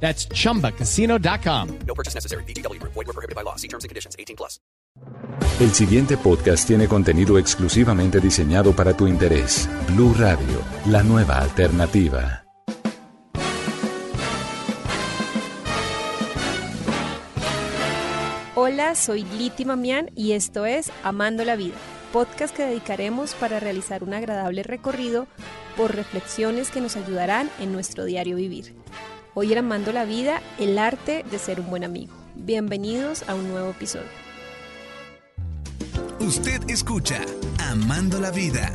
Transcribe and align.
That's 0.00 0.28
chumbacasino.com. 0.28 1.78
No 1.86 1.94
purchase 1.94 2.14
necessary. 2.14 2.44
BGW. 2.44 2.80
Void 2.82 2.94
were 2.94 3.12
prohibited 3.12 3.34
by 3.34 3.42
law. 3.42 3.56
See 3.56 3.68
terms 3.68 3.84
and 3.84 3.88
conditions. 3.88 4.14
18 4.18 4.36
plus. 4.36 4.60
El 5.58 5.72
siguiente 5.72 6.18
podcast 6.18 6.66
tiene 6.66 6.86
contenido 6.86 7.38
exclusivamente 7.38 8.20
diseñado 8.20 8.72
para 8.72 8.94
tu 8.94 9.06
interés. 9.06 9.68
Blue 9.88 10.14
Radio, 10.18 10.62
la 10.86 11.02
nueva 11.02 11.38
alternativa. 11.38 12.42
Hola, 18.54 18.94
soy 18.94 19.24
Liti 19.38 19.64
Mamián 19.64 20.10
y 20.14 20.32
esto 20.32 20.66
es 20.66 20.90
Amando 21.04 21.44
la 21.44 21.56
Vida, 21.56 21.76
podcast 22.12 22.54
que 22.54 22.64
dedicaremos 22.64 23.34
para 23.34 23.60
realizar 23.60 24.02
un 24.02 24.12
agradable 24.12 24.62
recorrido 24.62 25.26
por 25.76 25.94
reflexiones 25.94 26.70
que 26.70 26.80
nos 26.80 26.96
ayudarán 26.96 27.50
en 27.60 27.72
nuestro 27.72 28.04
diario 28.04 28.36
vivir. 28.36 28.74
Hoy 29.38 29.52
en 29.52 29.58
Amando 29.58 29.92
la 29.92 30.06
Vida, 30.06 30.40
el 30.58 30.78
arte 30.78 31.22
de 31.30 31.38
ser 31.38 31.60
un 31.60 31.68
buen 31.68 31.84
amigo. 31.84 32.14
Bienvenidos 32.36 33.28
a 33.28 33.34
un 33.34 33.46
nuevo 33.50 33.68
episodio. 33.68 34.08
Usted 36.20 36.62
escucha 36.70 37.20
Amando 37.58 38.18
la 38.18 38.30
Vida. 38.30 38.74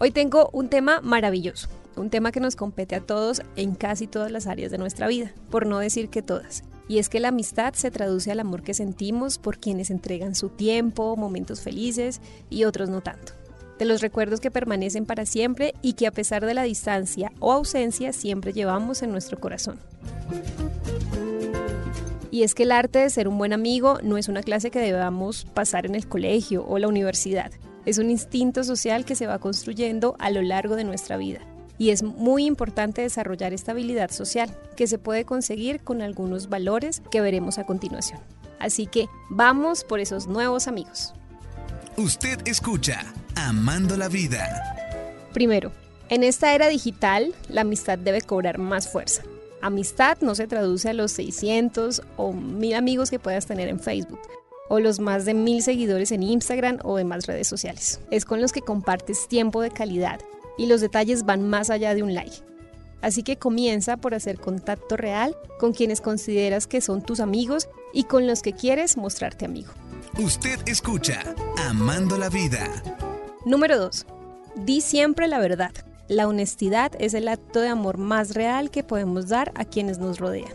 Hoy 0.00 0.10
tengo 0.10 0.50
un 0.52 0.68
tema 0.68 1.00
maravilloso, 1.00 1.68
un 1.94 2.10
tema 2.10 2.32
que 2.32 2.40
nos 2.40 2.56
compete 2.56 2.96
a 2.96 3.00
todos 3.00 3.40
en 3.54 3.76
casi 3.76 4.08
todas 4.08 4.32
las 4.32 4.48
áreas 4.48 4.72
de 4.72 4.78
nuestra 4.78 5.06
vida, 5.06 5.32
por 5.48 5.64
no 5.64 5.78
decir 5.78 6.08
que 6.08 6.22
todas. 6.22 6.64
Y 6.88 6.98
es 6.98 7.08
que 7.08 7.20
la 7.20 7.28
amistad 7.28 7.74
se 7.74 7.92
traduce 7.92 8.32
al 8.32 8.40
amor 8.40 8.64
que 8.64 8.74
sentimos 8.74 9.38
por 9.38 9.58
quienes 9.58 9.90
entregan 9.90 10.34
su 10.34 10.48
tiempo, 10.48 11.16
momentos 11.16 11.60
felices 11.60 12.20
y 12.50 12.64
otros 12.64 12.90
no 12.90 13.00
tanto. 13.00 13.32
De 13.78 13.84
los 13.84 14.00
recuerdos 14.00 14.40
que 14.40 14.50
permanecen 14.50 15.06
para 15.06 15.26
siempre 15.26 15.74
y 15.82 15.94
que 15.94 16.06
a 16.06 16.10
pesar 16.10 16.44
de 16.46 16.54
la 16.54 16.62
distancia 16.62 17.32
o 17.40 17.52
ausencia 17.52 18.12
siempre 18.12 18.52
llevamos 18.52 19.02
en 19.02 19.12
nuestro 19.12 19.38
corazón. 19.38 19.78
Y 22.30 22.42
es 22.42 22.54
que 22.54 22.64
el 22.64 22.72
arte 22.72 22.98
de 22.98 23.10
ser 23.10 23.28
un 23.28 23.38
buen 23.38 23.52
amigo 23.52 23.98
no 24.02 24.18
es 24.18 24.28
una 24.28 24.42
clase 24.42 24.70
que 24.70 24.80
debamos 24.80 25.44
pasar 25.44 25.86
en 25.86 25.94
el 25.94 26.06
colegio 26.06 26.66
o 26.66 26.78
la 26.78 26.88
universidad. 26.88 27.50
Es 27.84 27.98
un 27.98 28.10
instinto 28.10 28.64
social 28.64 29.04
que 29.04 29.14
se 29.14 29.26
va 29.26 29.38
construyendo 29.38 30.16
a 30.18 30.30
lo 30.30 30.42
largo 30.42 30.76
de 30.76 30.84
nuestra 30.84 31.16
vida 31.16 31.40
y 31.78 31.90
es 31.90 32.02
muy 32.02 32.46
importante 32.46 33.02
desarrollar 33.02 33.52
esta 33.52 33.72
habilidad 33.72 34.10
social 34.10 34.50
que 34.76 34.86
se 34.86 34.98
puede 34.98 35.24
conseguir 35.24 35.82
con 35.82 36.02
algunos 36.02 36.48
valores 36.48 37.02
que 37.10 37.20
veremos 37.20 37.58
a 37.58 37.64
continuación. 37.64 38.20
Así 38.58 38.86
que 38.86 39.08
vamos 39.28 39.84
por 39.84 40.00
esos 40.00 40.26
nuevos 40.26 40.68
amigos. 40.68 41.14
Usted 41.96 42.46
escucha 42.46 43.04
Amando 43.36 43.98
la 43.98 44.08
Vida. 44.08 44.48
Primero, 45.34 45.70
en 46.08 46.24
esta 46.24 46.54
era 46.54 46.68
digital, 46.68 47.34
la 47.50 47.60
amistad 47.60 47.98
debe 47.98 48.22
cobrar 48.22 48.56
más 48.56 48.88
fuerza. 48.88 49.22
Amistad 49.60 50.16
no 50.22 50.34
se 50.34 50.46
traduce 50.46 50.88
a 50.88 50.94
los 50.94 51.12
600 51.12 52.02
o 52.16 52.32
1000 52.32 52.74
amigos 52.74 53.10
que 53.10 53.18
puedas 53.18 53.46
tener 53.46 53.68
en 53.68 53.78
Facebook 53.78 54.20
o 54.68 54.80
los 54.80 55.00
más 55.00 55.26
de 55.26 55.34
1000 55.34 55.62
seguidores 55.62 56.12
en 56.12 56.22
Instagram 56.22 56.78
o 56.82 56.96
demás 56.96 57.26
redes 57.26 57.46
sociales. 57.46 58.00
Es 58.10 58.24
con 58.24 58.40
los 58.40 58.52
que 58.52 58.62
compartes 58.62 59.28
tiempo 59.28 59.60
de 59.60 59.70
calidad 59.70 60.18
y 60.56 60.66
los 60.66 60.80
detalles 60.80 61.24
van 61.24 61.46
más 61.46 61.68
allá 61.68 61.94
de 61.94 62.02
un 62.02 62.14
like. 62.14 62.38
Así 63.02 63.22
que 63.22 63.36
comienza 63.36 63.98
por 63.98 64.14
hacer 64.14 64.40
contacto 64.40 64.96
real 64.96 65.36
con 65.60 65.74
quienes 65.74 66.00
consideras 66.00 66.66
que 66.66 66.80
son 66.80 67.02
tus 67.02 67.20
amigos 67.20 67.68
y 67.92 68.04
con 68.04 68.26
los 68.26 68.40
que 68.40 68.54
quieres 68.54 68.96
mostrarte 68.96 69.44
amigo. 69.44 69.72
Usted 70.18 70.58
escucha 70.66 71.22
Amando 71.58 72.16
la 72.16 72.30
Vida. 72.30 72.66
Número 73.46 73.78
2. 73.78 74.06
Di 74.56 74.80
siempre 74.80 75.28
la 75.28 75.38
verdad. 75.38 75.70
La 76.08 76.26
honestidad 76.26 76.90
es 76.98 77.14
el 77.14 77.28
acto 77.28 77.60
de 77.60 77.68
amor 77.68 77.96
más 77.96 78.34
real 78.34 78.72
que 78.72 78.82
podemos 78.82 79.28
dar 79.28 79.52
a 79.54 79.64
quienes 79.64 80.00
nos 80.00 80.18
rodean. 80.18 80.50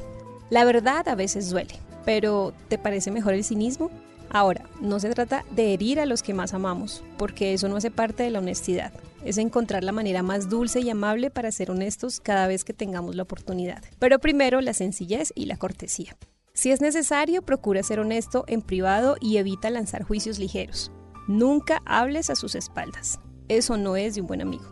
La 0.49 0.65
verdad 0.65 1.07
a 1.07 1.15
veces 1.15 1.49
duele, 1.49 1.79
pero 2.03 2.51
¿te 2.67 2.77
parece 2.77 3.09
mejor 3.09 3.33
el 3.33 3.45
cinismo? 3.45 3.89
Ahora, 4.29 4.65
no 4.81 4.99
se 4.99 5.09
trata 5.11 5.45
de 5.51 5.73
herir 5.73 6.01
a 6.01 6.05
los 6.05 6.21
que 6.21 6.33
más 6.33 6.53
amamos, 6.53 7.01
porque 7.17 7.53
eso 7.53 7.69
no 7.69 7.77
hace 7.77 7.91
parte 7.91 8.23
de 8.23 8.29
la 8.29 8.39
honestidad. 8.39 8.91
Es 9.23 9.37
encontrar 9.37 9.85
la 9.85 9.93
manera 9.93 10.21
más 10.21 10.49
dulce 10.49 10.81
y 10.81 10.89
amable 10.89 11.29
para 11.29 11.53
ser 11.53 11.71
honestos 11.71 12.19
cada 12.19 12.45
vez 12.47 12.65
que 12.65 12.73
tengamos 12.73 13.15
la 13.15 13.23
oportunidad. 13.23 13.81
Pero 13.99 14.19
primero 14.19 14.59
la 14.59 14.73
sencillez 14.73 15.31
y 15.33 15.45
la 15.45 15.55
cortesía. 15.55 16.17
Si 16.51 16.71
es 16.71 16.81
necesario, 16.81 17.41
procura 17.41 17.83
ser 17.83 18.01
honesto 18.01 18.43
en 18.47 18.61
privado 18.61 19.15
y 19.21 19.37
evita 19.37 19.69
lanzar 19.69 20.03
juicios 20.03 20.39
ligeros. 20.39 20.91
Nunca 21.31 21.81
hables 21.85 22.29
a 22.29 22.35
sus 22.35 22.55
espaldas. 22.55 23.17
Eso 23.47 23.77
no 23.77 23.95
es 23.95 24.15
de 24.15 24.21
un 24.21 24.27
buen 24.27 24.41
amigo. 24.41 24.65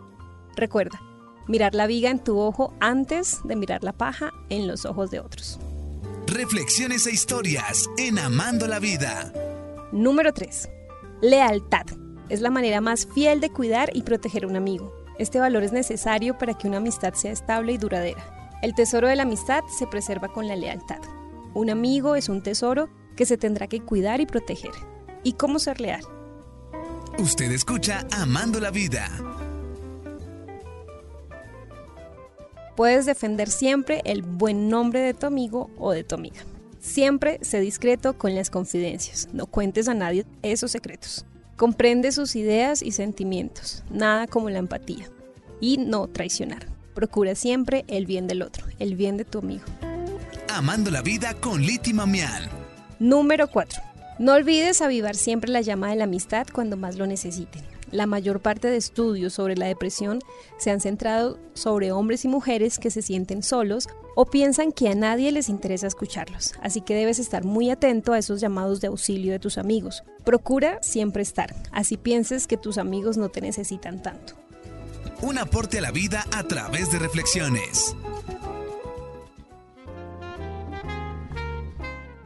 Recuerda, 0.58 1.00
mirar 1.48 1.74
la 1.74 1.88
viga 1.88 2.10
en 2.10 2.22
tu 2.22 2.38
ojo 2.38 2.74
antes 2.82 3.40
de 3.46 3.56
mirar 3.56 3.82
la 3.82 3.94
paja 3.94 4.34
en 4.50 4.68
los 4.68 4.84
ojos 4.84 5.10
de 5.10 5.22
otros. 5.22 5.58
Reflexiones 6.28 7.08
e 7.08 7.14
historias 7.14 7.90
en 7.98 8.20
Amando 8.20 8.68
la 8.68 8.80
Vida. 8.80 9.32
Número 9.94 10.34
3. 10.34 10.70
Lealtad. 11.22 11.86
Es 12.28 12.42
la 12.42 12.50
manera 12.50 12.82
más 12.82 13.08
fiel 13.08 13.40
de 13.40 13.52
cuidar 13.52 13.90
y 13.94 14.02
proteger 14.02 14.44
a 14.44 14.48
un 14.48 14.58
amigo. 14.58 14.94
Este 15.18 15.40
valor 15.40 15.64
es 15.64 15.72
necesario 15.72 16.38
para 16.38 16.56
que 16.56 16.68
una 16.68 16.78
amistad 16.78 17.14
sea 17.14 17.32
estable 17.32 17.72
y 17.72 17.78
duradera. 17.78 18.60
El 18.62 18.76
tesoro 18.76 19.08
de 19.08 19.16
la 19.16 19.24
amistad 19.24 19.64
se 19.70 19.88
preserva 19.88 20.28
con 20.28 20.50
la 20.50 20.58
lealtad. 20.58 21.00
Un 21.54 21.70
amigo 21.70 22.18
es 22.18 22.28
un 22.28 22.44
tesoro 22.44 22.90
que 23.16 23.26
se 23.26 23.38
tendrá 23.38 23.68
que 23.68 23.80
cuidar 23.80 24.20
y 24.20 24.26
proteger. 24.26 24.74
¿Y 25.24 25.34
cómo 25.34 25.58
ser 25.60 25.80
leal? 25.80 26.04
Usted 27.18 27.52
escucha 27.52 28.06
Amando 28.12 28.60
la 28.60 28.72
Vida. 28.72 29.10
Puedes 32.78 33.06
defender 33.06 33.50
siempre 33.50 34.02
el 34.06 34.22
buen 34.22 34.70
nombre 34.70 35.02
de 35.02 35.14
tu 35.14 35.26
amigo 35.26 35.70
o 35.78 35.92
de 35.92 36.06
tu 36.06 36.16
amiga. 36.16 36.42
Siempre 36.80 37.40
sé 37.42 37.60
discreto 37.60 38.18
con 38.18 38.36
las 38.36 38.50
confidencias. 38.50 39.28
No 39.34 39.48
cuentes 39.48 39.90
a 39.90 39.94
nadie 39.94 40.26
esos 40.44 40.72
secretos. 40.72 41.26
Comprende 41.58 42.14
sus 42.14 42.38
ideas 42.38 42.82
y 42.82 42.92
sentimientos. 42.92 43.84
Nada 43.90 44.28
como 44.28 44.50
la 44.50 44.60
empatía. 44.60 45.10
Y 45.60 45.78
no 45.78 46.08
traicionar. 46.08 46.68
Procura 46.94 47.36
siempre 47.36 47.84
el 47.90 48.06
bien 48.06 48.28
del 48.28 48.42
otro, 48.42 48.66
el 48.80 48.96
bien 48.96 49.18
de 49.18 49.26
tu 49.26 49.40
amigo. 49.40 49.66
Amando 50.48 50.90
la 50.90 51.02
Vida 51.02 51.34
con 51.34 51.62
Liti 51.62 51.92
Mamián. 51.92 52.48
Número 53.00 53.50
4. 53.50 53.89
No 54.20 54.34
olvides 54.34 54.82
avivar 54.82 55.16
siempre 55.16 55.50
la 55.50 55.62
llama 55.62 55.90
de 55.90 55.96
la 55.96 56.04
amistad 56.04 56.46
cuando 56.52 56.76
más 56.76 56.98
lo 56.98 57.08
necesiten. 57.08 57.64
La 57.90 58.06
mayor 58.06 58.42
parte 58.42 58.68
de 58.68 58.76
estudios 58.76 59.32
sobre 59.32 59.56
la 59.56 59.68
depresión 59.68 60.20
se 60.58 60.72
han 60.72 60.82
centrado 60.82 61.40
sobre 61.54 61.94
hombres 61.94 62.26
y 62.26 62.28
mujeres 62.28 62.80
que 62.80 62.92
se 62.92 63.02
sienten 63.02 63.44
solos 63.44 63.88
o 64.18 64.26
piensan 64.26 64.74
que 64.74 64.90
a 64.90 64.94
nadie 64.94 65.32
les 65.32 65.48
interesa 65.48 65.88
escucharlos, 65.88 66.54
así 66.62 66.82
que 66.82 66.96
debes 66.96 67.18
estar 67.18 67.46
muy 67.46 67.70
atento 67.70 68.12
a 68.12 68.18
esos 68.18 68.42
llamados 68.42 68.82
de 68.82 68.88
auxilio 68.88 69.32
de 69.32 69.40
tus 69.40 69.58
amigos. 69.58 70.04
Procura 70.26 70.80
siempre 70.82 71.24
estar, 71.24 71.56
así 71.72 71.96
pienses 71.96 72.46
que 72.46 72.58
tus 72.58 72.78
amigos 72.78 73.16
no 73.16 73.30
te 73.30 73.40
necesitan 73.40 74.02
tanto. 74.02 74.34
Un 75.22 75.38
aporte 75.38 75.78
a 75.78 75.82
la 75.82 75.92
vida 75.92 76.26
a 76.34 76.44
través 76.44 76.92
de 76.92 77.00
reflexiones. 77.00 77.96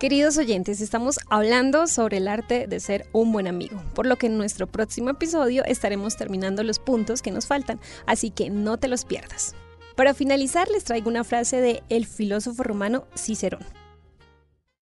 Queridos 0.03 0.37
oyentes, 0.37 0.81
estamos 0.81 1.17
hablando 1.29 1.87
sobre 1.87 2.17
el 2.17 2.27
arte 2.27 2.67
de 2.67 2.81
ser 2.81 3.07
un 3.13 3.31
buen 3.31 3.47
amigo, 3.47 3.81
por 3.95 4.05
lo 4.05 4.17
que 4.17 4.27
en 4.27 4.37
nuestro 4.37 4.67
próximo 4.67 5.09
episodio 5.09 5.63
estaremos 5.63 6.17
terminando 6.17 6.61
los 6.61 6.77
puntos 6.77 7.21
que 7.21 7.31
nos 7.31 7.47
faltan, 7.47 7.79
así 8.05 8.29
que 8.29 8.49
no 8.49 8.75
te 8.75 8.89
los 8.89 9.05
pierdas. 9.05 9.55
Para 9.95 10.13
finalizar 10.13 10.67
les 10.67 10.83
traigo 10.83 11.09
una 11.09 11.23
frase 11.23 11.61
de 11.61 11.83
el 11.87 12.05
filósofo 12.05 12.63
romano 12.63 13.07
Cicerón. 13.15 13.63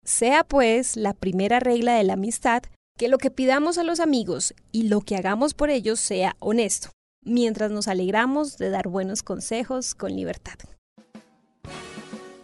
Sea 0.05 0.45
pues 0.45 0.97
la 0.97 1.15
primera 1.15 1.59
regla 1.59 1.97
de 1.97 2.05
la 2.05 2.13
amistad 2.13 2.63
que 2.97 3.09
lo 3.09 3.19
que 3.19 3.33
pidamos 3.33 3.77
a 3.77 3.83
los 3.83 3.99
amigos 3.99 4.55
y 4.71 4.85
lo 4.85 5.01
que 5.01 5.17
hagamos 5.17 5.53
por 5.53 5.71
ellos 5.71 5.99
sea 5.99 6.37
honesto, 6.39 6.91
mientras 7.25 7.73
nos 7.73 7.89
alegramos 7.89 8.57
de 8.57 8.71
dar 8.71 8.87
buenos 8.87 9.25
consejos 9.25 9.97
con 9.97 10.15
libertad. 10.15 10.59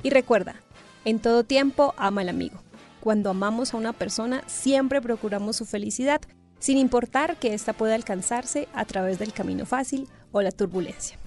Y 0.02 0.10
recuerda, 0.10 0.56
en 1.04 1.20
todo 1.20 1.44
tiempo 1.44 1.94
ama 1.98 2.22
al 2.22 2.30
amigo. 2.30 2.63
Cuando 3.04 3.28
amamos 3.28 3.74
a 3.74 3.76
una 3.76 3.92
persona, 3.92 4.42
siempre 4.46 5.02
procuramos 5.02 5.56
su 5.56 5.66
felicidad, 5.66 6.22
sin 6.58 6.78
importar 6.78 7.36
que 7.36 7.52
ésta 7.52 7.74
pueda 7.74 7.94
alcanzarse 7.94 8.66
a 8.72 8.86
través 8.86 9.18
del 9.18 9.34
camino 9.34 9.66
fácil 9.66 10.08
o 10.32 10.40
la 10.40 10.50
turbulencia. 10.50 11.18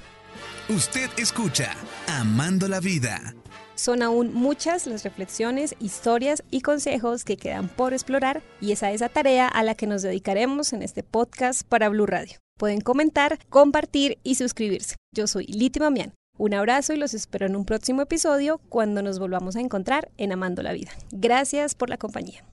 Usted 0.69 1.07
escucha 1.17 1.75
Amando 2.07 2.67
la 2.67 2.79
Vida. 2.79 3.35
Son 3.75 4.01
aún 4.01 4.33
muchas 4.33 4.87
las 4.87 5.03
reflexiones, 5.03 5.75
historias 5.79 6.41
y 6.49 6.61
consejos 6.61 7.23
que 7.23 7.37
quedan 7.37 7.69
por 7.69 7.93
explorar 7.93 8.41
y 8.59 8.71
esa 8.71 8.91
es 8.91 9.01
la 9.01 9.09
tarea 9.09 9.47
a 9.47 9.61
la 9.61 9.75
que 9.75 9.85
nos 9.85 10.01
dedicaremos 10.01 10.73
en 10.73 10.81
este 10.81 11.03
podcast 11.03 11.61
para 11.61 11.89
Blue 11.89 12.07
Radio. 12.07 12.39
Pueden 12.57 12.81
comentar, 12.81 13.37
compartir 13.49 14.17
y 14.23 14.33
suscribirse. 14.33 14.95
Yo 15.13 15.27
soy 15.27 15.45
Liti 15.45 15.79
Mamián. 15.79 16.15
Un 16.37 16.53
abrazo 16.53 16.93
y 16.93 16.97
los 16.97 17.13
espero 17.13 17.45
en 17.45 17.55
un 17.55 17.65
próximo 17.65 18.01
episodio 18.01 18.59
cuando 18.69 19.01
nos 19.01 19.19
volvamos 19.19 19.55
a 19.55 19.59
encontrar 19.59 20.09
en 20.17 20.31
Amando 20.31 20.61
la 20.61 20.73
Vida. 20.73 20.91
Gracias 21.11 21.75
por 21.75 21.89
la 21.89 21.97
compañía. 21.97 22.43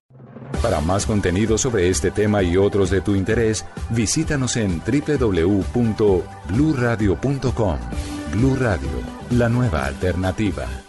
Para 0.63 0.81
más 0.81 1.05
contenido 1.05 1.59
sobre 1.59 1.91
este 1.91 2.11
tema 2.11 2.43
y 2.43 2.57
otros 2.57 2.89
de 2.91 3.03
tu 3.03 3.15
interés, 3.15 3.67
visítanos 3.91 4.57
en 4.57 4.81
www.bluradio.com. 4.81 7.79
Blu 8.33 8.57
Radio, 8.57 8.89
la 9.31 9.49
nueva 9.49 9.87
alternativa. 9.87 10.84